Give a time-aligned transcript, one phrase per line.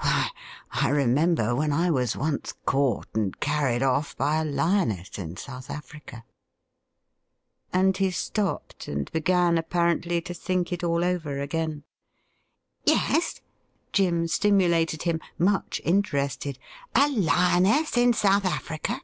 [0.00, 0.28] Why,
[0.72, 5.38] I re member when I was once caught and carried off by a lioness in
[5.38, 6.22] South Africa.''
[7.72, 11.84] And he stopped, and began, apparently, to think it all over again.'
[12.84, 13.40] Yes,'
[13.90, 16.58] Jim stimulated him, much interested,'
[16.94, 19.00] a lioness in South Africa